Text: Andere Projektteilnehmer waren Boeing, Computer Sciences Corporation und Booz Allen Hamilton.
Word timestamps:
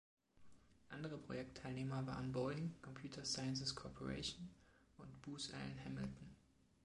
Andere 0.89 1.15
Projektteilnehmer 1.19 2.07
waren 2.07 2.31
Boeing, 2.31 2.73
Computer 2.81 3.23
Sciences 3.23 3.75
Corporation 3.75 4.49
und 4.97 5.21
Booz 5.21 5.53
Allen 5.53 5.77
Hamilton. 5.85 6.35